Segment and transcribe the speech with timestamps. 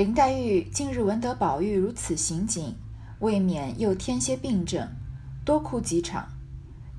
[0.00, 2.74] 林黛玉近日闻得宝玉如此行景，
[3.18, 4.88] 未免又添些病症，
[5.44, 6.26] 多哭几场。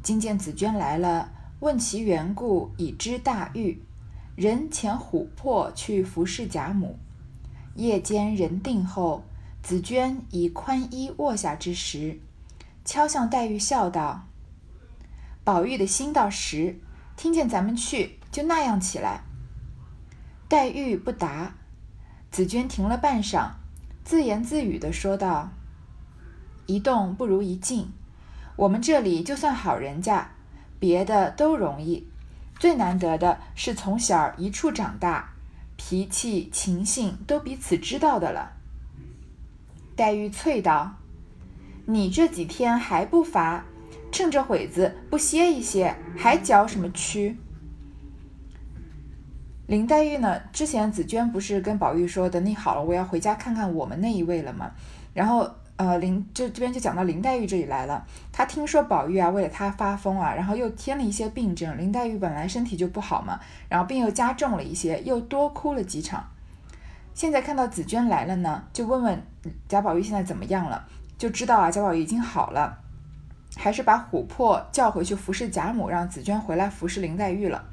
[0.04, 3.82] 今见紫娟来了，问其缘故，已知大愈。
[4.36, 7.00] 人遣琥珀去服侍贾母。
[7.74, 9.24] 夜间人定后，
[9.64, 12.20] 紫娟以宽衣卧下之时，
[12.86, 14.28] 敲向黛玉笑道
[15.44, 16.80] ：“宝玉的心到时，
[17.18, 19.24] 听见咱们去，就那样起来。”
[20.48, 21.56] 黛玉不答。
[22.32, 23.50] 紫娟停了半晌，
[24.06, 25.50] 自言自语地说道
[26.66, 27.92] ：“一动不如一静。
[28.56, 30.32] 我们这里就算好人家，
[30.80, 32.08] 别的都容易，
[32.58, 35.34] 最难得的是从小一处长大，
[35.76, 38.54] 脾气情性都彼此知道的了。”
[39.98, 40.94] 黛玉啐道
[41.86, 43.66] ：“你这几天还不乏，
[44.10, 47.38] 趁着会子不歇一歇，还搅什么屈？”
[49.72, 50.38] 林黛玉呢？
[50.52, 54.70] 之前紫娟不是跟宝玉说，等你好了，我要回家看看我们那一位了吗？
[55.14, 58.06] 然后，呃，林就这边就讲到林黛玉这里来了。
[58.34, 61.78] 她听说宝玉啊为了她发疯啊，然后又添了一些病症。
[61.78, 66.22] 林黛玉本来身体就不好嘛，然后病又加重了一些，又多哭了几场。
[67.14, 69.24] 现在看到紫娟来了呢，就问问
[69.70, 70.86] 贾宝玉现在怎么样了，
[71.18, 72.78] 就知道啊贾宝玉已经好了，
[73.56, 77.64] 还是把琥珀叫回去服侍贾母，让紫娟回来服侍林黛玉了。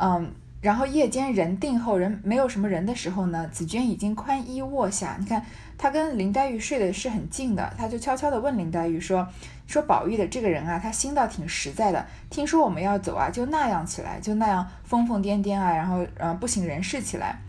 [0.00, 0.32] 嗯。
[0.62, 5.16] 然后夜间人定后，人没有什么人的时候呢，紫娟已经宽衣卧下。
[5.18, 5.44] 你看，
[5.76, 9.26] 她跟林黛玉睡的是很近的，她就悄悄地问林黛玉说
[9.66, 12.06] ：“说宝玉的这个人啊，他心倒挺实在的。
[12.30, 17.40] 听说我们要走啊，就那样起来，就那样疯疯癫癫啊，然后呃不省人事起来。”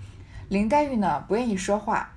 [0.49, 2.13] 林黛玉呢不愿意说话，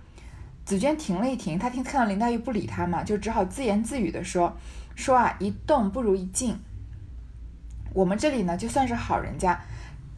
[0.65, 4.57] 紫娟停了一停，她听看到林黛玉不理她嘛，就只好自言自语的说
[4.97, 6.59] ：“说啊，一动不如一静。
[7.93, 9.61] 我们这里呢，就算是好人家。”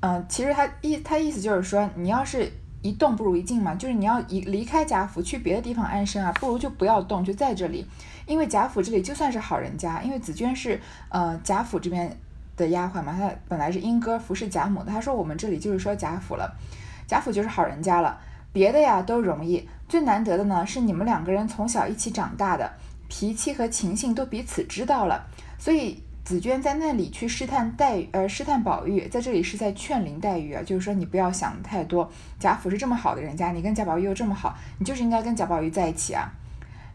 [0.01, 2.49] 嗯，其实他意他意思就是说，你要是
[2.83, 7.85] 一动不如一静嘛，就是你要一离开贾府去别的地方安身啊，不如就不要动，就在这里。
[8.25, 12.17] 因为贾府这里就算是好人家，因为紫娟是呃贾府这边
[12.57, 14.92] 的丫鬟嘛，她本来是莺歌服侍贾母的。
[14.92, 16.55] 她说我们这里就是说贾府了，
[17.08, 18.20] 贾府就是好人家了，
[18.53, 22.70] 别的呀都容易，最难得的呢是你们两个人从小一起长大的，
[23.08, 25.27] 脾气和情性都彼此知道了，
[25.58, 26.05] 所以。
[26.28, 32.12] 紫娟在那里去试探黛，呃，试探宝玉，在这里是在劝林黛玉啊，就是说你不要想太多。
[32.39, 36.30] 贾府是这么好的人家，你跟贾宝玉又这么好，你就是应该跟贾宝玉在一起啊。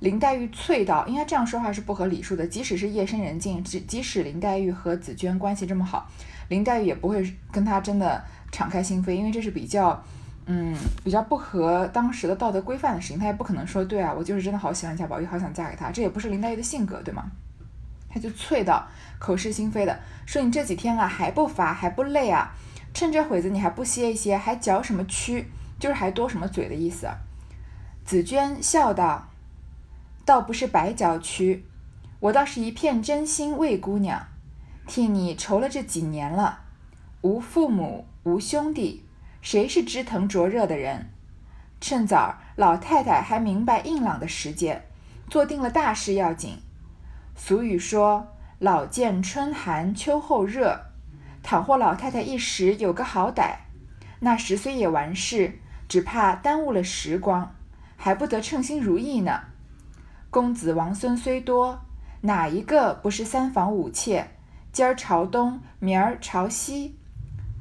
[0.01, 2.45] 林黛玉啐道：“应该这样说话是不合礼数的。
[2.45, 6.07] 即使是 夜深人静，即即使林黛玉和紫娟关系这么好，
[6.50, 10.00] 林黛玉也不会跟她真的敞开心扉，因为这是比较，
[10.45, 13.17] 嗯，比较不合当时的道德规范的事情。
[13.17, 17.31] 她也不可能说，对啊，我就是真的好喜欢贾宝玉，好想嫁给他，这也不是林黛玉的性格，对吗？”
[18.13, 18.88] 他就啐道，
[19.18, 22.53] 口是心非的说：“你这几天啊还不乏还不累啊？
[22.94, 25.46] 趁这会子你还不歇一歇，还嚼什么蛆？
[25.79, 27.09] 就是还多什么嘴的意思。”
[28.06, 29.29] 紫娟笑道
[30.24, 31.62] ：“倒不是白嚼蛆，
[32.19, 34.28] 我倒是一片真心为姑娘，
[34.85, 36.59] 替你愁了这几年了。
[37.22, 39.03] 无父母无兄弟，
[39.41, 41.09] 谁是知疼灼热的人？
[41.81, 44.84] 趁早老太太还明白硬朗的时节，
[45.30, 46.59] 做定了大事要紧。”
[47.35, 48.27] 俗语说
[48.59, 50.79] ：“老见春寒秋后热。”
[51.44, 53.55] 倘或老太太一时有个好歹，
[54.19, 57.53] 那时虽也完事，只怕耽误了时光，
[57.97, 59.41] 还不得称心如意呢。
[60.29, 61.81] 公子王孙虽多，
[62.21, 64.29] 哪一个不是三房五妾？
[64.71, 66.97] 今儿朝东，明儿朝西，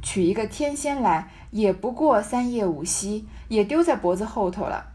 [0.01, 4.92] 娶一个天仙来，也不过三夜五夕，也丢在脖子后头了。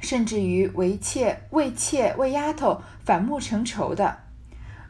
[0.00, 4.18] 甚至于为妾、为妾、为丫头反目成仇的，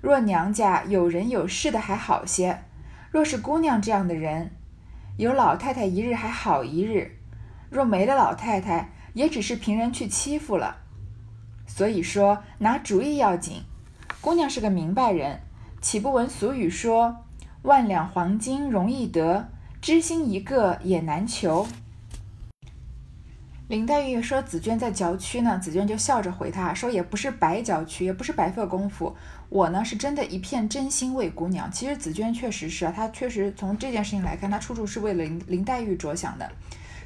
[0.01, 2.59] 若娘家有人有势的还好些；
[3.11, 4.51] 若是姑娘这样的人，
[5.17, 7.11] 有老太太一日还好一日；
[7.71, 10.77] 若没了老太太，也只是凭人去欺负了。
[11.67, 13.63] 所以说，拿主意要紧。
[14.21, 15.41] 姑娘是个明白人，
[15.81, 17.25] 岂不闻俗语说
[17.63, 19.49] ：“万两黄金容易得，
[19.81, 21.67] 知心一个也难求。”
[23.69, 29.15] 林黛玉说：“紫娟在嚼蛆呢。”紫娟就笑着回她说：“也不是白嚼蛆，也不是白费功夫。
[29.51, 31.71] 我呢，是真的一片真心为姑娘。
[31.71, 36.51] 其实紫娟确实是啊，她确实从这件事情来看，她处处是为林林黛玉着想的。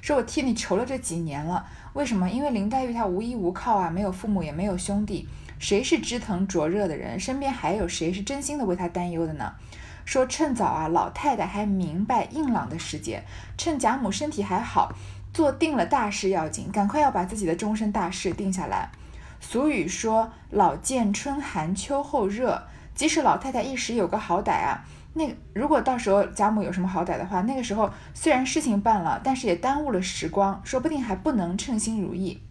[0.00, 2.30] 说我替你愁了这几年了，为什么？
[2.30, 5.28] 因为林黛玉她无依无靠啊，没有父母，也没有兄弟，
[5.58, 7.18] 谁是知疼灼热的人？
[7.18, 9.52] 身边还有谁是真心的为她担忧的呢？
[10.04, 13.24] 说趁早啊，老太太还明白硬朗的时节，
[13.58, 14.92] 趁贾母身体还好。”
[15.32, 18.90] 做定了大事要紧，赶快要把自己的终身大事定下来。
[19.40, 22.62] 俗语说：“老见春寒秋后热。”
[22.94, 24.84] 即使老太太一时有个好歹啊，
[25.14, 25.24] 那
[25.54, 32.42] 如果到时候贾母有什么好歹的话，那个时候虽然事情办了，但是也耽误了时光，说不定还不能称心如意。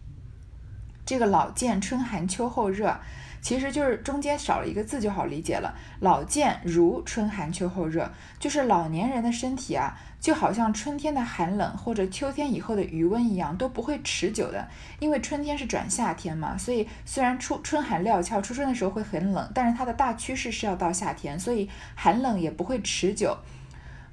[1.05, 2.99] 这个老见春寒秋后热，
[3.41, 5.73] 其实就是中间少了一个字就好理解了。
[5.99, 8.09] 老见如春寒秋后热，
[8.39, 14.67] 就是老年人的身体啊，就好像春天的寒冷或者秋天以后的余温一样，都不会持久的。
[14.99, 23.35] 因为春天是转夏天嘛，所以虽然初春寒料峭，初春的时候会很冷，但是它的大趋势是要到夏天，所以寒冷也不会持久。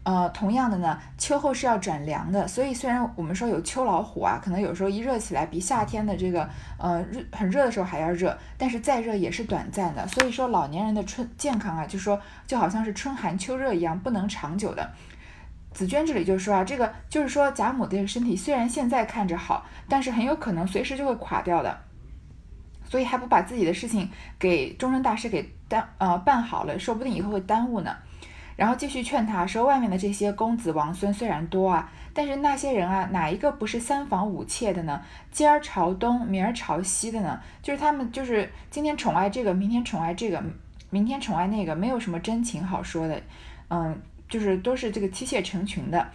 [0.09, 10.09] 呃，同样的呢，秋后是要转凉的，所以虽然我们说有秋老虎啊，可能有时候一热起来比夏天的这个呃很热的时候还要热，但是再热也是短暂的。
[10.09, 14.91] 所以说老年人的春健康啊，就说就好像是春寒秋热一样，不能长久的。
[15.75, 21.79] 紫娟这里就说啊，这个就是说贾母的这个身体虽然现在看着好，但是很有可能随时就会垮掉的，
[22.89, 24.09] 所以还不把自己的事情
[24.39, 27.95] 给终身大事给耽呃办好了，说不定以后会耽误呢。
[28.59, 35.01] 然后继续劝他说：“外面的这些公子王孙虽然多啊，但是那些人啊，哪一个不是三房五妾的呢？
[35.31, 37.41] 今儿朝东，明儿朝西的呢？
[37.63, 40.43] 就是他们，就是今天宠爱这个，明天宠爱这个，
[40.91, 43.23] 明天宠爱那个，没有什么真情好说的。
[43.71, 43.97] 嗯，
[44.29, 46.09] 就是都是这个妻妾成群的。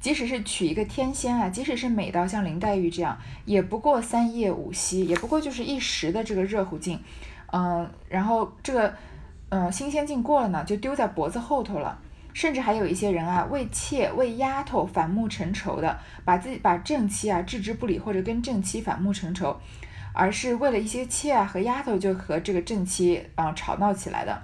[0.00, 6.98] 即使是娶一个天仙啊，即使是美到像林黛玉这样，也不过三夜五夕，也不过就是一时的这个热乎劲。
[7.52, 8.94] 嗯，然后这个。”
[9.50, 11.98] 嗯，新鲜劲过了呢，就丢在脖子后头了。
[12.32, 19.60] 甚至还有一些人啊，为妾为丫头反目成仇的，把自己把正妻啊置之不理，或者跟正妻反目成仇，
[20.14, 24.42] 而是为了一些妾啊和丫头就和这个正妻啊吵闹起来的。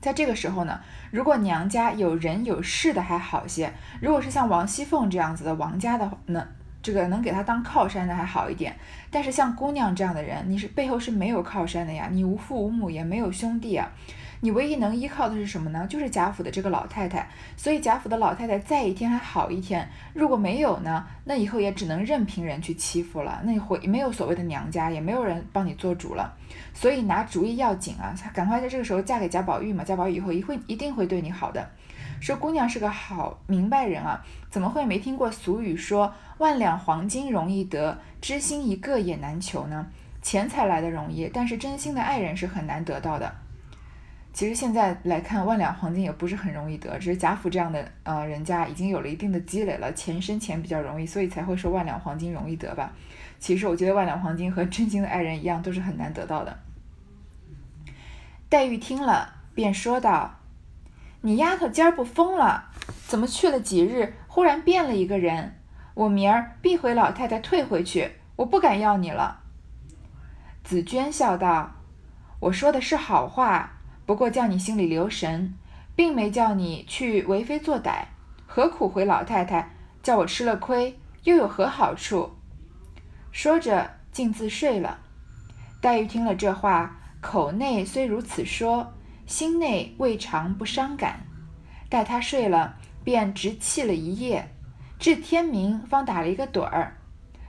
[0.00, 0.80] 在这个时候呢，
[1.10, 3.70] 如果娘家有人有势的还好些，
[4.00, 6.48] 如果是像王熙凤这样子的王家的呢。
[6.86, 8.72] 这个能给他当靠山的还好一点，
[9.10, 13.90] 但是像姑娘这样的人，你是背后是没有靠山的呀，你无父无母也没有兄弟啊，
[14.40, 15.84] 你唯一能依靠的是什么呢？
[15.90, 17.28] 就是贾府的这个老太太。
[17.56, 26.32] 所以贾府的老太太在一天还好一天，如果没有呢，那以后也只能任凭人去欺负了，那会没有所谓的娘家，也没有人帮你做主了。
[26.72, 31.68] 所以拿主意要紧啊，赶快在这个时候嫁给贾宝玉嘛，贾宝玉以后一会一定会对你好的。
[32.20, 39.86] 说姑娘是个好明白人啊，怎么会没听过俗语说万两黄金容易得，知心一个也难求呢？
[40.22, 43.32] 钱财来的容易，但是真心的爱人是很难得到的。
[44.32, 52.92] 其实现在来看，万两黄金也不是很容易得，只是贾府这样的呃人家已经有了一定的积累了，钱生钱比较容易，所以才会说万两黄金容易得吧。
[53.38, 56.58] 其实我觉得万两黄金和真心的爱人一样，都是很难得到的。
[58.48, 60.34] 黛玉听了，便说道。
[61.26, 62.66] 你丫头今儿不疯了？
[63.08, 65.58] 怎么去了几日，忽然变了一个人？
[65.94, 69.40] 我明儿必回老太太退回去，我不敢要你了。
[70.62, 71.72] 紫娟笑道
[72.38, 75.52] ：“我说的是好话，不过叫你心里留神，
[75.96, 78.04] 并没叫你去为非作歹。
[78.46, 79.74] 何苦回老太太，
[80.04, 82.36] 叫我吃了亏，又有何好处？”
[83.32, 85.00] 说着，径自睡了。
[85.80, 88.92] 黛玉听了这话，口内虽如此说。
[89.26, 91.26] 心内未尝不伤感，
[91.88, 94.48] 待他睡了，便直气了一夜，
[94.98, 96.96] 至天明方打了一个盹儿。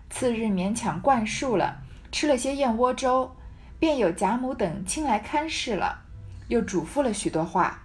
[0.10, 1.82] 次日勉强灌漱了，
[2.12, 3.36] 吃了些燕窝粥，
[3.78, 6.04] 便有贾母等亲来看事了，
[6.48, 7.84] 又嘱咐了许多话。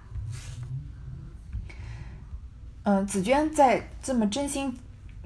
[2.84, 4.76] 嗯，紫娟在这么真心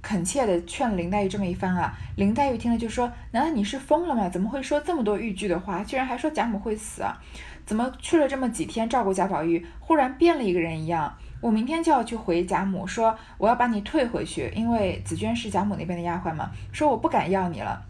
[0.02, 4.28] 恳切的劝林黛玉这么一番啊，林黛玉听了就说：“难道你是疯了吗？
[4.28, 5.84] 怎么会说这么多豫剧的话？
[5.84, 7.22] 居然还说贾母会死啊？”
[7.66, 11.12] 怎么去了这么几天照顾贾宝玉，忽然变了一个人一样？
[11.40, 16.50] 我明天就要去回贾母说，我要把你退回去，因为紫娟是贾母那边的丫鬟嘛。
[16.72, 17.84] 说我不敢要你了。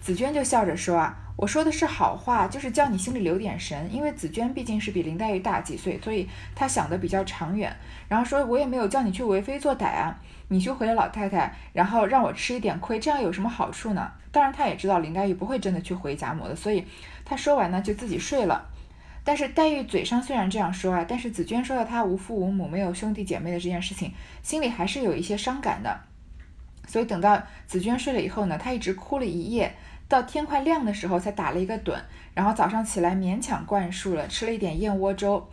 [0.00, 7.74] 紫娟就笑着说啊，我说的是好话，就是叫你心里留点神，因为紫娟毕竟是比林黛玉大几岁，所以她想的比较长远。
[8.08, 10.18] 然后说，我也没有叫你去为非作歹啊，
[10.48, 14.10] 你去回了老太太，然后让我吃一点亏，这样有什么好处呢？
[14.32, 16.84] 当然，她也知道林黛玉不会真的去回贾母的，所以
[17.24, 18.66] 她说完呢，就自己睡了。
[19.28, 24.10] 但是黛玉嘴上虽然这样说啊，但是紫娟说到她无父无母、没有兄弟姐妹的这件事情，
[24.42, 26.00] 心里还是有一些伤感的。
[26.86, 29.74] 所以等到紫娟睡了以后呢，她一直哭了一夜，
[30.08, 31.94] 到天快亮的时候才打了一个盹，
[32.32, 35.46] 然后早上起来勉强灌漱了，吃了一点燕窝粥。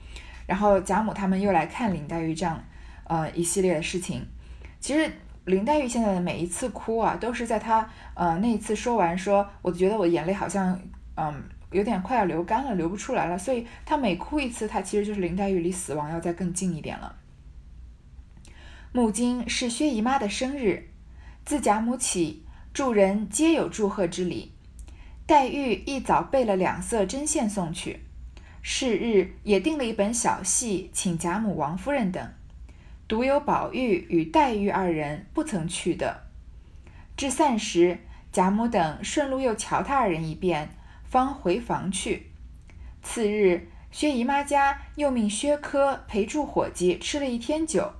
[0.47, 2.63] 然后贾母他们又来看林黛玉这样，
[3.03, 4.25] 呃一系列的事情。
[4.79, 5.11] 其实
[5.43, 10.79] 林黛玉现在的每一次哭啊，都是在她呃那一次说完说，我觉得我眼泪好像
[11.17, 11.43] 嗯。
[11.71, 17.15] 有点快要流干了，流不出来了，所以他每哭一次，他其实就是林黛玉离死亡要再更近一点了。
[18.91, 20.89] 母亲是薛姨妈的生日，
[21.43, 24.53] 自贾母起，诸人皆有祝贺之礼。
[25.27, 28.01] 黛玉一早备了两色针线送去，
[28.61, 32.31] 是日也定了一本小戏，请贾母、王夫人等，
[33.07, 36.21] 独有宝玉与黛玉二人不曾去的。
[37.17, 37.99] 至散时，
[38.31, 40.69] 贾母等顺路又瞧他二人一遍，
[41.09, 42.31] 方回房去。
[43.01, 47.93] 次日，薛姨妈家又命薛科陪住伙计吃了一天酒，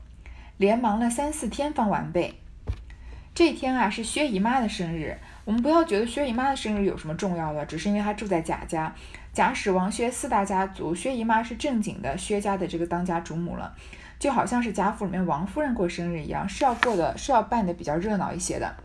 [0.57, 2.41] 连忙了三四天方完备。
[3.33, 5.17] 这天啊，是薛姨妈的生日。
[5.43, 8.95] 我们不要觉得薛姨妈的生日有什么重要的，只是因为她住在贾家。
[9.33, 13.75] 贾史王薛四大家族，薛姨妈是正经的薛家的这个当家主母了，
[14.17, 18.75] 就好像是贾府里面王夫人过生日一样，是要过的，是要办的比较热闹一些的。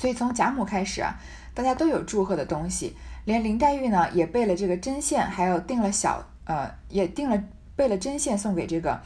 [0.00, 1.14] 所以从贾母开始啊，
[1.52, 7.42] 大家都有祝贺的东西，连林黛玉呢也备了这个针线，还有订了小呃，也订了
[7.76, 9.00] 备了针线送给这个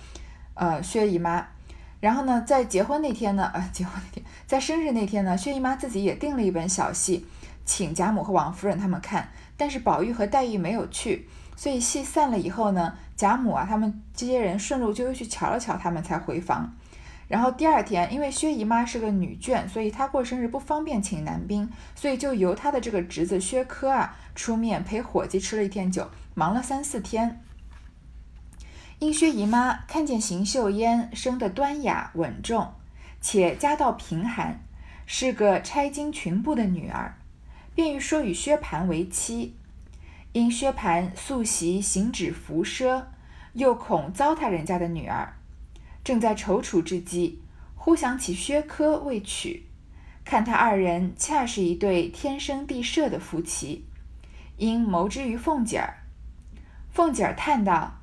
[0.55, 1.47] 呃薛姨妈。
[2.01, 7.27] 然后呢，在结婚那天呢，呃，结婚那天，在生日那天呢，薛姨妈自己也订了一本小戏，
[7.65, 9.31] 请贾母和王夫人他们看。
[9.57, 16.75] 但是宝玉和黛玉没有去，所以戏散了以后呢，贾母啊他们这些人顺路就又去瞧了瞧他们，才回房。
[17.27, 27.41] 然后第二天，因为薛姨妈是个女眷，所以她过生日不方便请男宾，所以就由她的这个侄子薛科啊出面陪伙计吃了一天酒，忙了三四天。
[29.01, 32.75] 因薛姨妈看见邢岫烟生得端雅稳重，
[33.21, 34.61] 且家道贫寒，
[35.05, 37.17] 是个差经群部的女儿。
[37.75, 39.57] 便欲说与薛蟠为妻，
[40.33, 43.07] 因薛蟠素习行止浮奢，
[43.55, 45.35] 又恐糟蹋人家的女儿，
[46.05, 47.41] 正在踌躇之际，
[47.75, 49.67] 忽想起薛科未娶，
[50.23, 53.87] 看他二人恰是一对天生地设的夫妻，
[54.59, 56.05] 因谋之于凤姐儿。
[56.93, 58.01] 凤姐儿叹道：“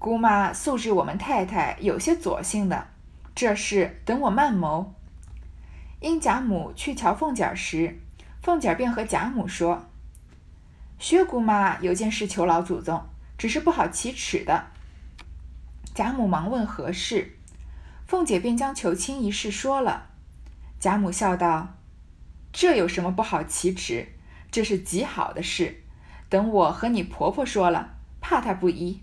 [0.00, 2.88] 姑妈素知我们太太有些左性的，
[3.34, 4.94] 这事等我慢谋。”
[6.00, 8.00] 因贾母去瞧凤姐儿时。
[8.42, 9.86] 凤姐儿便和贾母说
[10.98, 13.02] ：“薛姑妈有件事求老祖宗，
[13.38, 14.66] 只是不好启齿的。”
[15.94, 17.38] 贾母忙问何事，
[18.04, 20.10] 凤姐便将求亲一事说了。
[20.80, 21.76] 贾母笑道
[22.52, 24.08] ：“这有什么不好启齿？
[24.50, 25.84] 这是极好的事。
[26.28, 29.02] 等我和你婆婆说了，怕她不依。”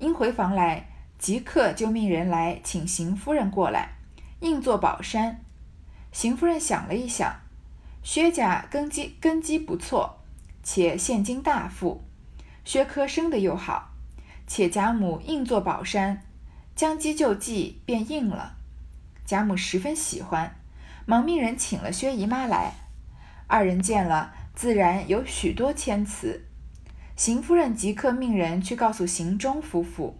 [0.00, 0.88] 因回房来，
[1.18, 3.98] 即刻就命人来请邢夫人过来，
[4.40, 5.44] 硬坐宝山。
[6.12, 7.40] 邢夫人想了一想。
[8.02, 10.22] 薛家根基根基不错，
[10.62, 12.04] 且现今大富，
[12.64, 13.93] 薛科生的又好，
[14.46, 16.22] 且贾母硬做宝山，
[16.76, 18.56] 将计就计便应了。
[19.24, 20.56] 贾母十分喜欢，
[21.06, 22.74] 忙命人请了薛姨妈来。
[23.46, 26.44] 二人见了，自然有许多谦辞。
[27.16, 30.18] 邢夫人即刻命人去告诉邢钟夫妇，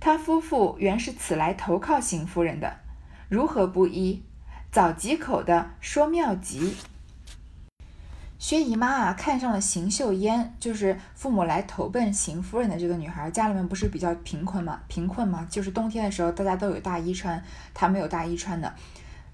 [0.00, 2.80] 他夫妇原是此来投靠邢夫人的，
[3.28, 4.24] 如何不依？
[4.72, 6.74] 早几口的说妙极。
[8.38, 13.30] 薛姨妈啊，看上了邢岫烟，就是父母来投奔邢夫人的这个女孩。
[13.30, 18.74] 家里面不是比较贫困嘛，贫困嘛，就是冬天的时候大家都有大衣穿，她没有大衣穿的。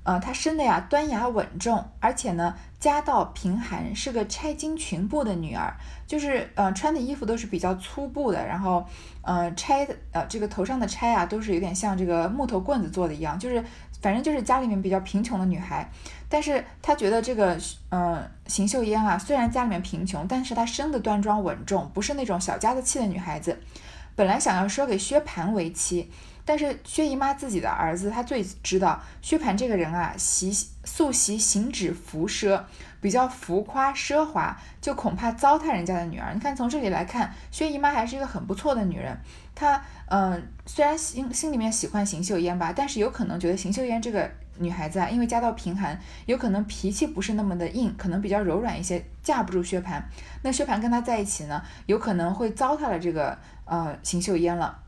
[0.03, 5.75] 呃，她生的呀端雅稳重，而且呢家道贫寒，是个差经群部的女儿，
[6.07, 8.85] 就是呃穿的衣服都是比较粗布的，然后
[9.23, 13.63] 呃钗的呃这个头上的钗啊都是有点像这个木头棍子做的一样，就是
[14.01, 15.89] 反正就是家里面比较贫穷的女孩。
[16.29, 17.59] 但是她觉得这个，
[17.91, 23.61] 嗯，邢岫烟啊，虽然家里面贫穷，但是她生的端庄稳重，不是那种小家子气的女孩子。
[24.15, 26.11] 本来想要说给薛蟠为妻，
[26.51, 30.51] 但是薛姨妈自己的儿子，他最知道薛蟠这个人啊，习
[30.83, 32.61] 素习行止浮奢，
[33.01, 36.35] 比较浮夸奢华，就恐怕糟蹋人家的女儿。
[36.35, 39.17] 你看从这里来看，薛姨妈还是一个很不错的女人。
[39.55, 44.29] 她，嗯，虽然心心里面喜欢邢岫烟吧，但是有可能觉得邢岫烟这个。
[44.59, 50.03] 女孩子啊，因为家道贫寒，有可能脾气不是那么的硬，可能比较柔软一些，架不住薛蟠。
[50.43, 54.79] 那薛蟠跟她在一起呢，有可能会糟蹋了这个呃邢岫烟了。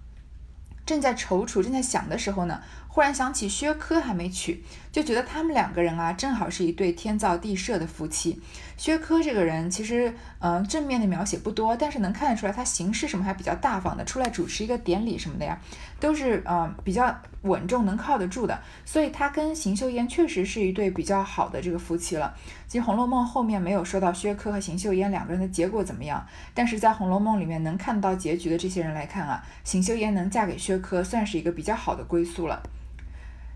[0.93, 2.61] 正在踌躇，正在想的时候呢。
[2.95, 8.43] 忽然想起薛科还没娶，就觉得他们两个人啊，正好是一对天造地设的夫妻。
[8.83, 15.57] 薛科这个人其实，嗯，正面的描写不多，但是能看得出来他行事什么还比较大方的，出来主持一个典礼什么的呀，
[16.01, 18.61] 都是嗯比较稳重，能靠得住的。
[18.85, 22.35] 所以他跟邢岫烟确实是一对比较好的这个夫妻了。
[22.67, 32.61] 其实《红楼梦》后面没有说到薛科和邢岫烟两个人的结果怎么样，但是在《红楼梦》里面能看到结局的这些人来看啊，邢岫烟能嫁给薛科，算是一个比较好的归宿了。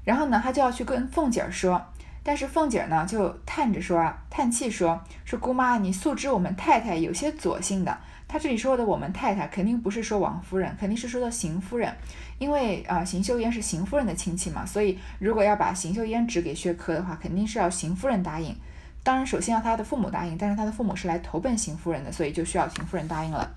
[0.05, 1.85] 然后呢，他就要去跟凤姐儿说，
[2.27, 7.97] 但是凤姐儿呢就叹着说啊，叹气说说姑妈，你素知我们太太有些左性的。
[8.27, 11.95] 她这里说的我们太太，肯定不是说王夫人，肯定是说的邢夫人，
[12.39, 18.57] 因为啊，邢岫烟是邢夫人的亲戚嘛，所以如果要把邢岫烟指给薛科的话，肯定是要邢夫人答应。
[19.05, 23.49] 当然，首先要他的父母答应，但是他的父母是来投奔邢夫人的，所以就需要邢夫人答应了。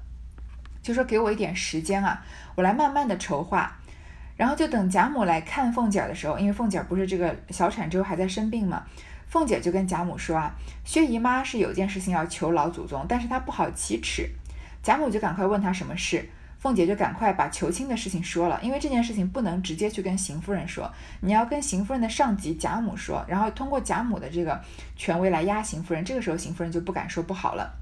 [0.84, 2.24] 就说给我一点时间啊，
[2.54, 3.76] 我来慢慢的筹划。
[4.40, 8.82] 然后就等贾母来看凤姐的时候，因为凤姐不是这个小产之后还在生病嘛，
[9.28, 10.56] 凤姐就跟贾母说啊，
[10.86, 14.30] 薛姨妈是有件事情要求老祖宗，但是她不好启齿。
[14.82, 24.58] 贾母就赶快问她什么事，凤姐就赶快把求亲的事情说了，因为这件事情不能直接去跟邢夫人说，你要跟邢夫人的上级贾母说，然后通过贾母的这个
[24.96, 27.74] 权威来压邢夫人，这个时候邢夫人就不敢说不好了。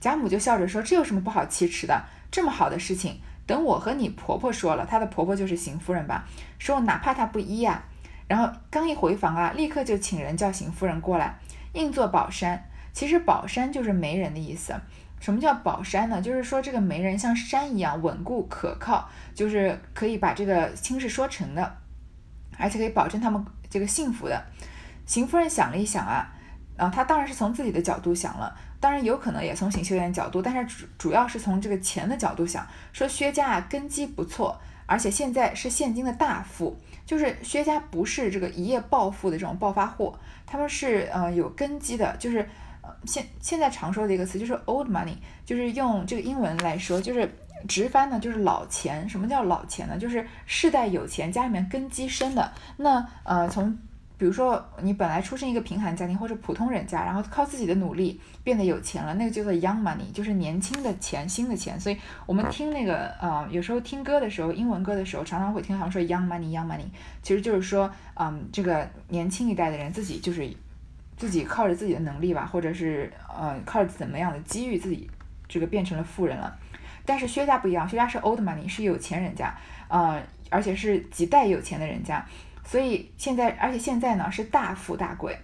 [0.00, 2.02] 贾母就笑着说，这有什么不好启齿的？
[2.30, 3.20] 这么好的事情。
[3.52, 6.24] 等我和你婆婆说了，她的婆婆就是邢夫人吧，
[6.58, 7.82] 说哪怕她不依呀，
[8.26, 11.38] 然后刚一回房啊，立刻就请人叫邢夫人过来，
[11.74, 12.64] 硬做宝山。
[12.94, 14.74] 其实宝山就是媒人的意思。
[15.20, 16.22] 什么叫宝山呢？
[16.22, 21.76] 就是说这个媒人像山一样稳固可靠，就是可以把这个亲事说成的，
[22.56, 24.42] 而且可以保证他们这个幸福的。
[25.04, 26.32] 邢夫人想了一想啊，
[26.78, 28.56] 啊，她当然是从自己的角度想了。
[28.82, 40.12] 当然有可能也从邢岫烟角度，但是主主要是从这个钱的角度想，说薛家啊根基不错，而且现在是现今的大富，就是薛家不是这个一夜暴富的这种暴发户，
[40.44, 42.40] 他们是呃有根基的，就是
[42.82, 45.14] 呃现现在常说的一个词就是 old money，
[45.46, 47.32] 就是用这个英文来说，就是
[47.68, 49.08] 直翻呢就是老钱。
[49.08, 49.96] 什么叫老钱呢？
[49.96, 52.52] 就是世代有钱，家里面根基深的。
[52.78, 53.78] 那呃从
[54.22, 61.80] 比如说，你本来出生一个贫寒家庭或者普通人家，然后靠自己的努力变得有钱了，那个叫做 young money，就是年轻的钱、新的钱。
[61.80, 66.84] 所以我们听那个呃，有时候听歌的时候，英文歌的时候，常常会听他们说 young money，young money，
[67.20, 70.48] 其实就是说，嗯，这个年轻一代的人自己就是
[71.16, 75.10] 自己靠着自己的能力吧，或者是呃靠着怎么样的机遇，自己
[75.48, 76.56] 这个变成了富人了。
[77.04, 79.52] 但是薛家不一样，薛家是 old money，是有钱人家，
[79.88, 82.24] 呃，而且是几代有钱的人家。
[82.72, 85.38] 所以现在，而且现在呢是大富大贵，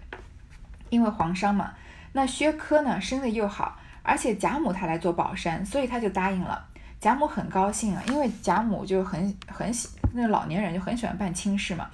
[0.89, 1.75] 因为皇商嘛。
[2.13, 6.67] 那薛科呢生的又好，而且贾母她来做宝山，所以他就答应了。
[6.99, 11.91] 贾母很高兴啊，因为贾母就很很喜那老年人就很喜欢办亲事嘛，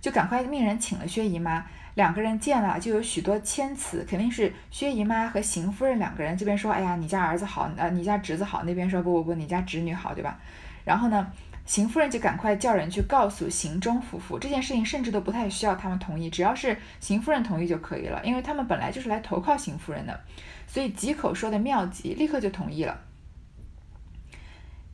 [0.00, 1.66] 就赶快命人请了薛姨妈。
[1.94, 10.38] 两个人见了就有许多谦辞，肯定是薛姨妈和邢夫人两个人这边说，哎呀你家儿子好，呃你家侄子好，那边说不不不你家侄女好，对吧？
[10.86, 11.30] 然后呢？
[11.68, 20.18] 邢夫人就赶快叫人去告诉邢钟夫妇这件事情，甚至都不太需要他们同意，只要是邢夫人同意就可以了，因为他们本来就是来投靠邢夫人的，
[20.66, 22.98] 所以几口说的妙极，立刻就同意了。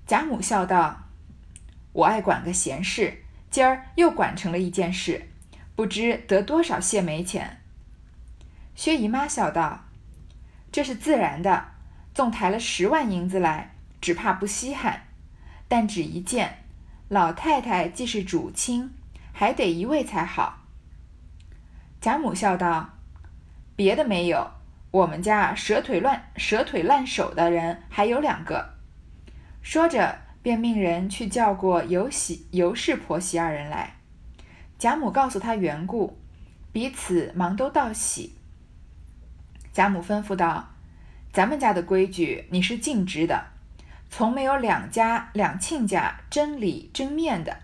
[0.05, 1.05] 贾母笑道
[1.95, 5.29] ：“我爱管个闲事，今儿又管成了一件事，
[5.77, 7.61] 不知得多少谢媒钱。”
[8.75, 9.85] 薛姨妈笑道
[10.73, 11.67] ：“这是自然的，
[12.13, 15.05] 纵抬了十万银子来，只怕不稀罕，
[15.69, 16.59] 但只一件。”
[17.09, 18.91] 老太太既是主亲，
[19.33, 20.65] 还得一位才好。
[22.01, 22.95] 贾母笑道
[23.77, 24.51] ：“别的没有，
[24.91, 28.75] 我们家蛇腿乱、蛇腿烂手的人还有两个。”
[29.63, 33.97] 说着，便命人去叫过尤喜、尤氏婆媳二人来。
[34.79, 36.19] 贾母告诉他缘故，
[36.73, 38.37] 彼此忙都道喜。
[39.73, 40.71] 贾母吩咐道
[41.33, 43.53] ：“咱们家的规矩，你是尽知的。”
[44.11, 47.59] 从没有两家两亲家争理争面的，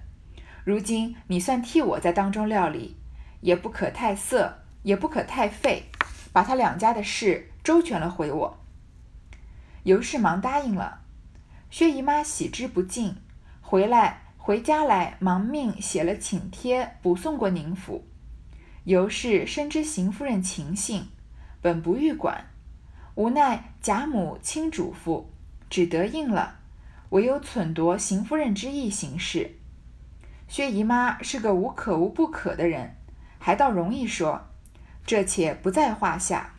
[0.64, 2.96] 如今你算替我在当中料理，
[3.40, 5.84] 也不可太色，也不可太费，
[6.32, 8.58] 把他两家的事周全了回我。
[9.84, 11.02] 尤氏忙答应了。
[11.70, 13.14] 薛姨妈喜之不尽，
[13.60, 18.04] 回来回家来，忙命写了请帖，补送过宁府。
[18.84, 21.08] 尤氏深知邢夫人情性，
[21.62, 22.46] 本不欲管，
[23.14, 25.26] 无奈贾母亲嘱咐。
[25.70, 26.56] 只得应了，
[27.10, 29.56] 唯有忖夺邢夫人之意行事。
[30.48, 32.96] 薛姨妈是个无可无不可的人，
[33.38, 34.48] 还倒容易说，
[35.06, 36.54] 这且不在话下。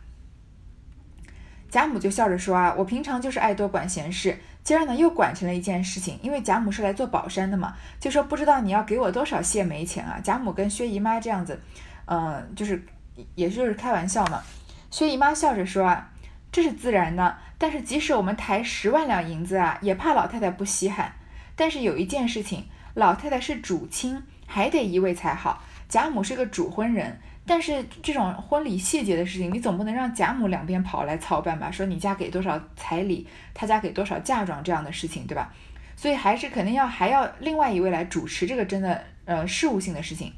[1.70, 6.18] 贾母就笑着说：“啊，我平常就是爱多管闲事，今儿呢又管成了一件事情。
[6.22, 11.58] 因为贾母是来做宝山的嘛，就说不知道你要给我多少谢媒钱啊。”贾母跟薛姨妈这样子，
[12.04, 12.82] 嗯，就是
[13.34, 14.42] 也就是开玩笑嘛。
[14.90, 16.11] 薛姨妈笑着说：“啊，
[16.52, 21.12] 这是自然的。”但是即使我们抬十万两银子啊，也怕老太太不稀罕。
[21.56, 25.62] 但是有一件事情，老太太是主亲，还得一位才好。
[25.88, 31.70] 贾母是个主婚人，但是这种婚礼细节的事情，你总不能让贾母两边跑来操办吧？
[31.70, 35.52] 说你家给多少彩礼，他家给多少嫁妆这样的事情，对吧？
[35.94, 40.32] 所以还是肯定要还要另外一位来主持这个真的呃事务性的事情。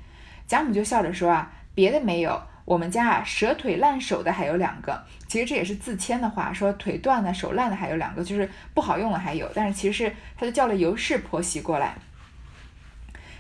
[0.47, 2.43] 贾母就笑着说啊，别的没有。
[2.65, 9.51] 我们家啊，蛇腿烂手的还有两个，其实这也是自谦的话，说腿断了、手烂的还有两个，就是不好用了还有。
[9.55, 11.95] 但是其实是他就叫了尤氏婆媳过来，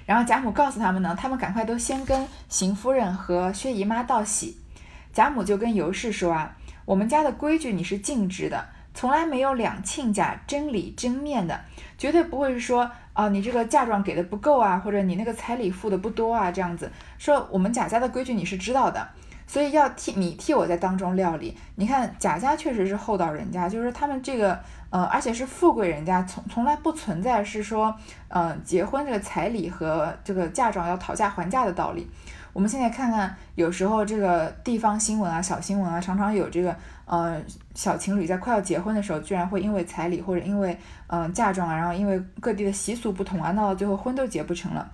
[0.05, 4.59] 然后贾母告诉他们呢，他们赶快都先跟邢夫人和薛姨妈道喜。
[5.13, 8.69] 贾母就跟尤氏说啊，我们家的规矩你是禁止的，
[9.05, 11.61] 从来没有两亲家真理真面的，
[11.99, 19.07] 绝对不会是说啊你这个嫁妆给的不够啊，或者你那个彩礼付的不多啊，这样子说我们贾家的规矩你是知道的。
[19.47, 21.55] 所以要替你替我在当中料理。
[21.75, 27.95] 你看贾家确实是厚道人家，就是他们这个，呃，而且是富贵人家，从从来不存在是说，
[28.29, 32.09] 嗯，结婚这个彩礼和这个嫁妆要讨价还价的道理。
[32.55, 36.75] 我们现在看看，有时候这个地方新闻啊、小新闻啊，常常有这个，
[37.07, 37.41] 呃，
[37.75, 40.77] 小情侣在快要结婚的时候，居然会因为彩礼或者因为，
[41.09, 44.91] 嗯，嫁妆啊，然后因为各地的习俗不同啊，闹到最后婚都结不成了。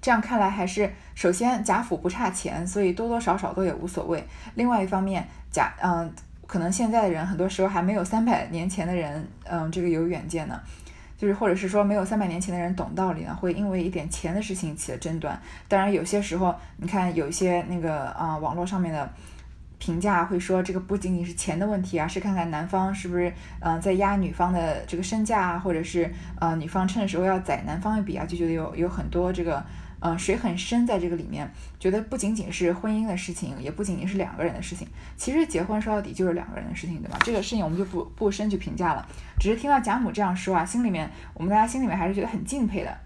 [0.00, 4.24] 这样看来，还是首先贾府不差钱，所以多多少少都也无所谓。
[4.54, 6.10] 另外一方面，贾嗯，
[6.46, 10.60] 可能现在的人很多时候还没有三百年前的人嗯这个有远见呢，
[11.16, 15.38] 就是或者是说没有三百年前的人懂道理呢，会因为一点钱的事情起了争端。
[15.66, 19.12] 当然有些时候，你看有一些那个啊网络上面的
[19.78, 29.64] 评价会说，这个不仅仅是钱的问题啊，是看看男方是不是嗯在压女方的这个身价啊，或者是呃女方趁的时候要宰男方一笔啊，就觉得有有很多这个。
[30.00, 34.86] 嗯，水很深，在这个里面，觉得不仅仅是婚姻的事情，也不仅仅是两个人的事情。
[35.16, 37.18] 其实结婚说到底就是两个人的事情，对吧？
[37.24, 39.04] 这个事情我们就不不深去评价了。
[39.40, 42.96] 只是听到贾母这样说啊，心里面我们大家心里面还是觉得很敬佩的。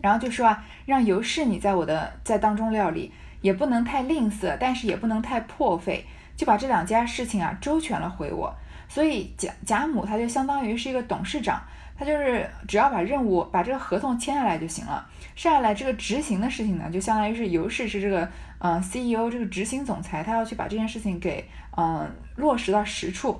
[0.00, 6.04] 然后就说啊，让尤氏你在我的在当中料理，也不能太吝啬，但是也不能太破费，
[6.36, 8.54] 就把这两家事情啊周全了回我。
[8.88, 11.62] 所以贾贾母她就相当于是一个董事长。
[11.96, 18.26] 他就是只要把任务把这个合同签下来就行了，剩下来这个执行的事情呢，就相当于是尤氏是这个
[18.56, 23.38] 嗯 CEO 这个执行总裁，他要去把这件事情给嗯落实到实处。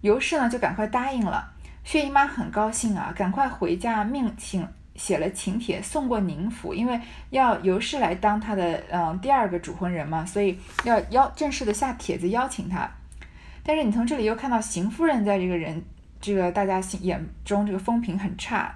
[0.00, 1.52] 尤氏呢就赶快答应了，
[1.84, 12.90] 薛姨妈很高兴啊，赶快回家命请写了请帖送过宁府，因为要尤氏来当他的嗯第二个主婚人嘛，所以要邀正式的下帖子邀请他。
[13.62, 15.82] 但是你从这里又看到邢夫人在这个人。
[16.20, 18.74] 这个大家心眼中这个风评很差，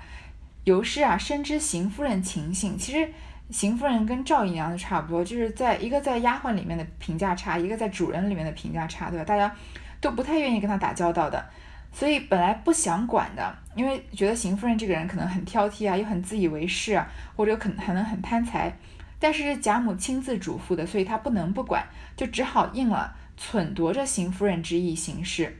[0.64, 3.10] 尤氏啊深知邢夫人情性，其实
[3.48, 9.24] 邢夫人跟赵姨娘就差不多，就是在一个在丫鬟里面的评价差，一个在主人里面的评价差，对吧？
[9.24, 9.50] 大家
[9.98, 11.42] 都不太愿意跟她打交道的，
[11.92, 18.76] 所以本来不想管的，因为觉得邢夫人这个人可能很挑剔啊，又很自以为是啊，或者可能可能很贪财，
[19.18, 21.84] 但是贾母亲自嘱咐的，所以她不能不管，
[22.16, 25.56] 就只好应了，忖夺着邢夫人之意行事。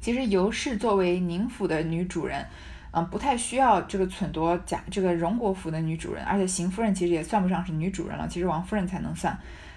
[0.00, 2.46] 其实尤氏作为宁府的女主人，
[2.92, 9.36] 嗯，不太需要这个忖夺贾这个荣国府的女主人，而且邢夫人其实也算不上是女主人了，其实王夫人才能算。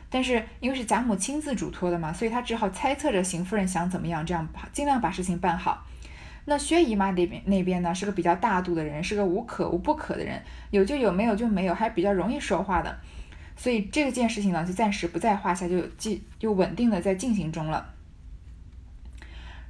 [0.09, 5.85] 但是因为是贾母亲自嘱托的嘛，所以她只好猜测着邢夫人想怎么样，这样尽量把事情办好。
[6.45, 10.41] 那薛姨妈那边那边呢，是个比较大度的人，是个无可无不可的人，
[10.71, 12.99] 有就有，没有就没有，还比较容易说话的，
[13.55, 17.93] 所以这件事情呢，就暂时不在话下，就继就稳定的在进行中了。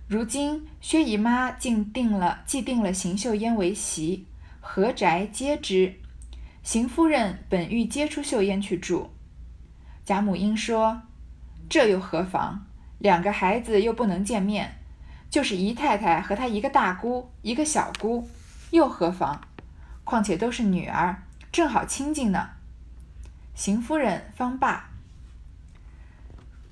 [0.07, 4.25] 如今薛姨妈竟定了，既定了邢岫烟为媳，
[4.61, 5.95] 何宅皆知。
[6.63, 9.11] 邢夫人本欲接出秀烟去住，
[10.09, 11.03] 贾母因说
[11.69, 12.65] ：“这又何妨？
[12.97, 14.79] 两个孩子又不能见面，
[15.29, 18.27] 就是姨太太和她一个大姑，一个小姑，
[18.71, 19.39] 又何妨？
[20.03, 22.49] 况且都是女儿，正好亲近呢。”
[23.53, 24.89] 邢夫人方罢。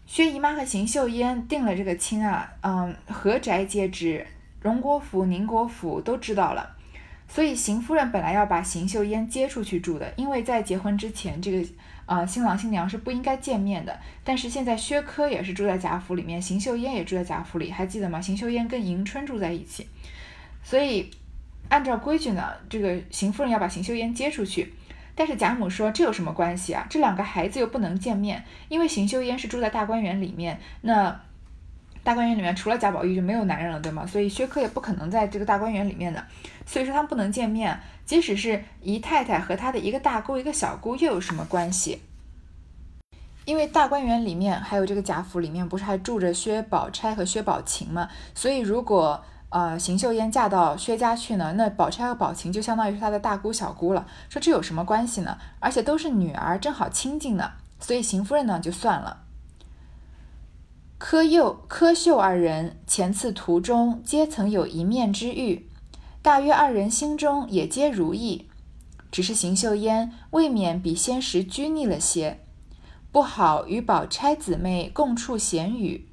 [0.08, 4.26] 薛姨妈和邢岫烟定了这个亲啊，嗯，何宅皆知，
[4.60, 6.76] 荣国府、宁国府都知道了。
[7.28, 11.69] 所以邢夫人本来要把邢岫烟接出去住的，因为在结婚之前，这个
[12.07, 13.99] 啊新郎新娘是不应该见面的。
[14.23, 18.19] 但是现在薛科也是住在贾府里面，邢岫烟也住在贾府里，还记得吗？
[18.19, 19.87] 邢岫烟跟迎春住在一起，
[20.63, 21.11] 所以
[21.69, 24.73] 按照规矩呢，这个邢夫人要把邢岫烟接出去。
[25.13, 26.85] 但是贾母说：“这有什么关系啊？
[26.87, 31.19] 这两个孩子又不能见面，因为邢岫烟是住在大观园里面，那
[32.07, 34.05] 大观园里面除了贾宝玉就没有男人了，对吗？
[34.05, 36.23] 所以薛科也不可能在这个大观园里面的，
[36.65, 37.77] 所以说他们不能见面。
[38.05, 42.01] 即使是姨太太和她的一个大姑、一个小姑，又有什么关系？
[43.43, 48.07] 因为大观园里面还有这个贾府里面，不是还住着薛宝钗和薛宝琴吗？
[48.33, 49.21] 所以如果……
[49.49, 54.05] 呃，邢岫烟嫁到薛家去呢，那宝钗和宝琴就相当于是她的大姑小姑了。
[54.29, 55.37] 说这有什么关系呢？
[55.59, 57.51] 而且都是女儿，正好亲近呢。
[57.79, 59.23] 所以邢夫人呢就算了。
[60.99, 65.69] 柯佑、柯秀二人前次途中皆曾有一面之遇，
[66.23, 68.47] 大约二人心中也皆如意，
[69.12, 72.39] 只是邢岫烟未免比先时拘泥了些，
[73.12, 76.07] 不好与宝钗姊妹共处闲语，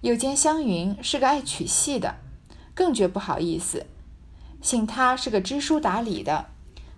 [0.00, 2.14] 又见湘云是个爱娶戏的。
[2.74, 3.84] 更觉不好意思，
[4.62, 6.46] 幸他是个知书达理的，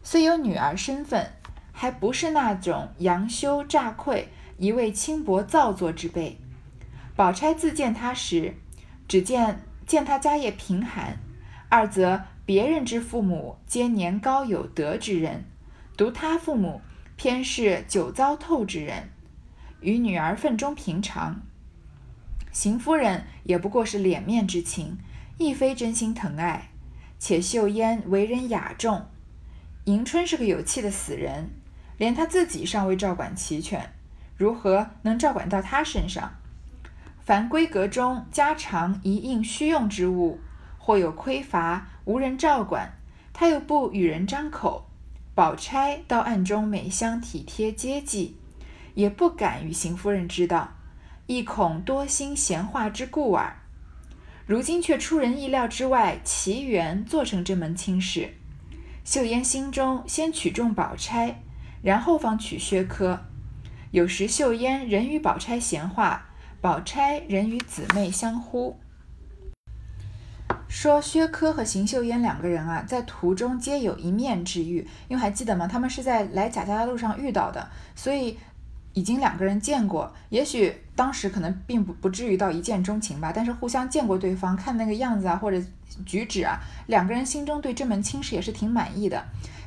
[0.04, 1.32] 虽有女儿身份，
[1.72, 6.38] 还不是那种佯羞诈愧、一味轻薄造作之辈。
[7.16, 8.54] 宝钗自见他时，
[9.06, 11.18] 只见见他家业贫寒，
[11.68, 15.44] 二则别人之父母皆年高有德之人，
[15.96, 16.80] 独他父母
[17.16, 19.10] 偏是久遭透之人，
[19.80, 21.42] 与女儿份中平常。
[22.50, 24.98] 邢夫人也不过是脸面之情，
[25.38, 26.70] 亦非真心疼爱。
[27.20, 29.06] 且秀烟为人雅重，
[29.84, 31.50] 迎春是个有气的死人，
[31.96, 33.94] 连他自己尚未照管齐全，
[34.36, 36.34] 如何能照管到他身上？
[37.24, 40.40] 凡闺阁中家常一应需用之物，
[40.76, 42.92] 或有匮乏，无人照管，
[43.32, 44.90] 他又不与人张口。
[45.34, 48.36] 宝钗到暗中每相体贴接济，
[48.92, 50.74] 也不敢与邢夫人知道。
[51.26, 53.56] 亦恐多心闲话之故耳。
[54.46, 58.34] 如今却出人意料之外，奇缘做成这门亲事。
[59.02, 61.36] 秀烟心中先取中宝钗，
[61.80, 63.24] 然后方取薛科。
[63.90, 66.26] 有时秀烟仍与宝钗闲话，
[66.64, 68.78] 宝钗人与姊妹相呼。
[70.66, 75.66] 说薛科和邢岫烟两个人啊，在途中皆有一面之遇，因为还记得吗？
[75.66, 78.38] 他们是在来贾家的路上遇到的，所以。
[78.96, 85.60] 已经两个人见过，也许当时可能并不不至于到一见钟情吧，但是互相见过对方，看那个样子啊或者
[86.06, 89.24] 举止啊，两个人心中对这门亲事也是挺满意的。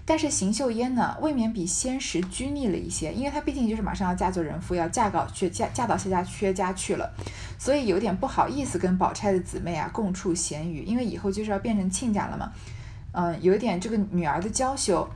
[0.07, 7.13] 但是邢岫烟呢，未免比先时拘泥了一些，因为她毕竟就是马上要嫁做人妇，要嫁到薛嫁嫁到薛家薛家去了，
[7.59, 12.53] 所以有点不好意思跟宝钗的姊妹啊共处闲语，因为以后就是要变成亲家了嘛，
[13.11, 15.07] 嗯，有点这个女儿的娇羞。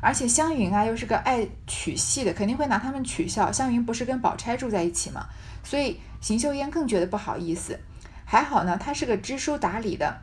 [0.00, 3.50] 而且湘云啊，又是个爱取戏的，肯定会拿他们取笑。
[3.50, 5.26] 湘云不是跟宝钗住在一起吗？
[5.64, 7.80] 所以邢岫烟更觉得不好意思。
[8.24, 10.22] 还好呢，她是个知书达理的，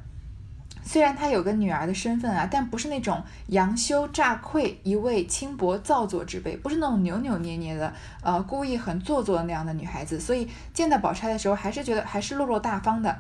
[0.88, 10.20] 虽然她有个女儿的身份啊，但不是那种杨修诈愧、一味轻薄造作之辈，不是那种扭扭捏捏的，呃，故意很做作的那样的女孩子。
[10.20, 13.18] 所以见到宝钗的时候，还是觉得还是落落大方的。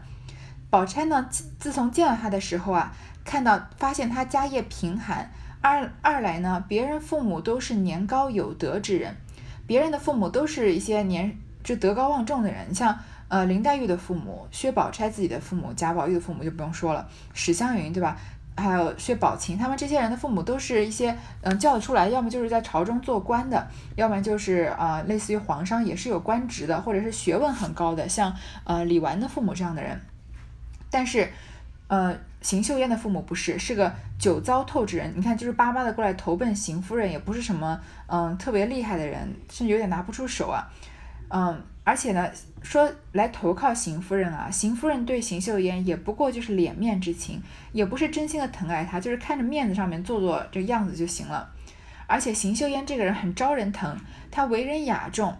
[0.70, 1.28] 宝钗呢，
[1.60, 2.94] 自从见到她的时候啊，
[3.26, 5.32] 看到发现她家业贫寒。
[5.62, 9.16] 二二来呢，别人父母都是年高有德之人，
[9.66, 13.00] 别人的父母都是一些年就德高望重的人，像
[13.36, 18.18] 呃林黛玉的父母、薛宝钗自己的父母、贾宝玉的父母就不用说了，史湘云对吧？
[18.56, 23.68] 还有薛宝琴，他们这些人的父母都是一些嗯叫得出来，要么就是在朝中做官的，
[23.98, 30.00] 要么就是啊类似于皇上也是有官职的，或者是学问很高的，像呃李纨的父母这样的人，
[30.90, 31.30] 但是
[31.90, 32.16] 呃。
[32.46, 35.12] 邢岫烟的父母不是，是个久遭透之人。
[35.16, 40.70] 你看，就是巴巴的过来投奔邢夫人，也不是什么嗯特别厉害的人，甚至有点拿不出手啊。
[41.30, 42.30] 嗯，而且呢，
[42.62, 51.50] 说来投靠邢夫人啊，邢夫人对邢岫烟也不过就是脸面之情，也不是真心的疼爱她，就是看着面子上面做做这个样子就行了。
[52.08, 53.98] 而且邢岫烟这个人很招人疼，
[54.30, 55.34] 她为人雅重，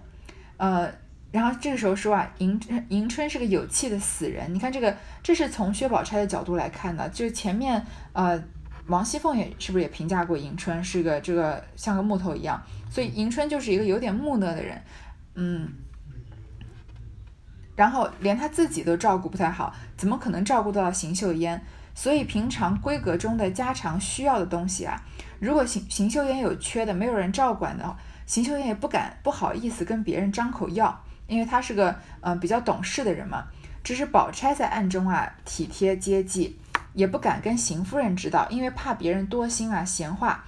[0.56, 0.90] 呃。
[1.32, 4.54] 然后这个时候说啊，迎迎春是个有气的死人。
[4.54, 7.10] 你看这个，这是从薛宝钗的角度来看的。
[7.10, 8.42] 就是前面呃，
[8.88, 14.82] 王熙凤也是不是也评价过迎春是个这个像个木头一样，所以迎春就是一个有点木讷的人，
[15.34, 15.74] 嗯。
[17.76, 21.62] 然后连他自己都照顾不太好，怎么可能照顾得到邢岫烟？
[21.94, 25.02] 所以平常闺阁中的家常需要的东西啊，
[25.40, 31.02] 如果邢邢岫烟有缺的，没有人照管的，邢岫烟也不敢不好意思跟别人张口要。
[31.28, 33.46] 因为他是个呃比较懂事的人嘛，
[33.84, 36.56] 只是宝钗在暗中啊体贴接济，
[36.94, 40.46] 也不敢跟邢夫人知道，因为怕别人多心啊闲话。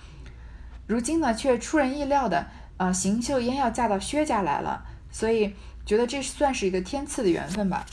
[0.86, 2.46] 如今呢，却出人意料的，
[2.78, 5.56] 呃，邢岫烟要嫁到薛家来了，所以
[5.88, 7.86] 觉得这算是一个天赐的缘分吧。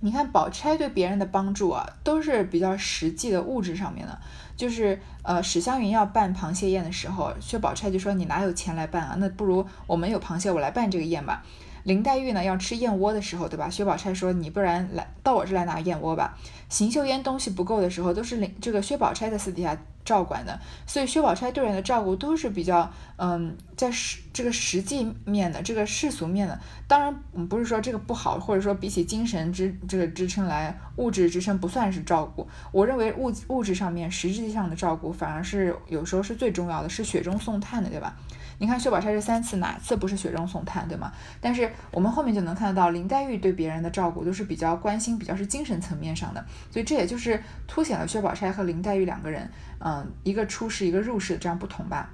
[0.00, 4.16] 你看宝钗对别人的帮助啊，都是比较实际的物质上面的，
[4.54, 9.16] 就是呃史湘云要办螃蟹宴的时候，薛宝钗就说你哪有钱来办啊？
[9.18, 11.42] 那不如我们有螃蟹，我来办这个宴吧。
[11.88, 13.70] 林黛玉呢要吃燕窝的时候，对吧？
[13.70, 16.36] 薛宝钗说：“你不然来到我这来拿燕窝吧。”
[16.68, 19.74] 邢岫烟东西不够的时候，都是林这个薛宝钗在私底下
[20.04, 26.60] 照管的，所以薛宝钗对人的照顾都是比较嗯，在实这个实际面的，这个世俗面的。
[26.86, 32.46] 当然，不是说这个不好，或者说比起精神支这个支撑来，物质支撑不算是照顾。
[32.70, 38.14] 我认为物物质上面实质上的照顾，反而是有时候是最重要的，是雪中送炭的，对吧？
[38.60, 41.12] 你看薛宝钗这三次哪次不是雪中送炭，对吗？
[41.40, 52.10] 但是我们后面就能看得到林黛玉对别人的照顾都是比较关心，比较是精神层面上的，所以这也就是凸显了薛宝钗和林黛玉两个人，嗯，一个出世一个入世的这样不同吧。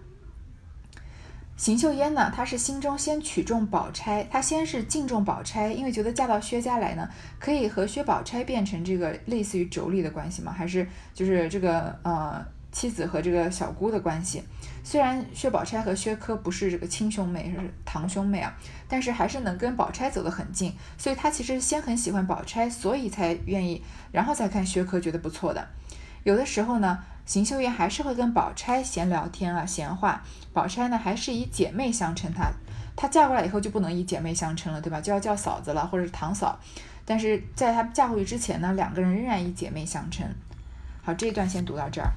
[1.57, 12.44] 邢岫烟呢，她是心中先取中宝钗，她先是敬重宝钗，因为觉得嫁到薛家来呢，可以和薛宝钗变成这个类似于妯娌的关系嘛，还是就是这个呃。
[12.75, 14.43] 妻子和这个小姑的关系。
[14.83, 18.55] 虽然薛宝钗和薛科不是这个亲兄妹，是堂兄妹啊，
[18.87, 23.83] 但是还是能跟宝钗走得很近，所以他其实先很喜欢宝钗，所以才愿意，
[24.13, 25.67] 然后再看薛科觉得不错的。
[26.25, 30.23] 有的时候呢，邢岫烟还是会跟宝钗闲聊天啊，闲话。
[30.53, 32.51] 宝钗呢，还是以姐妹相称她。
[32.97, 35.01] 她嫁过来以后就不能以姐妹相称了，对吧？
[35.01, 36.59] 就要叫嫂子了，或者是堂嫂。
[37.07, 40.27] 但是在她嫁过去之前呢，两个人仍然以姐妹相称。
[41.03, 42.13] 好，这一段先读到这儿。